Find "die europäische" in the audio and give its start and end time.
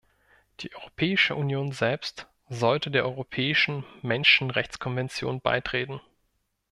0.61-1.35